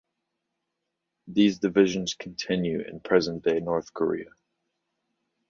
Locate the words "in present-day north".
2.81-3.93